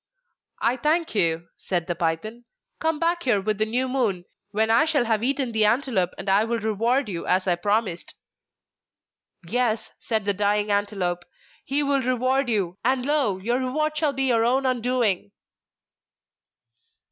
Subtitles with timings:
[0.61, 2.45] 'I thank you,' said the python;
[2.79, 6.27] 'come back here with the new moon, when I shall have eaten the antelope, and
[6.27, 8.15] I will reward you as I promised.'
[9.45, 11.23] 'Yes,' said the dying antelope,
[11.63, 13.37] 'he will reward you, and lo!
[13.37, 15.31] your reward shall be your own undoing!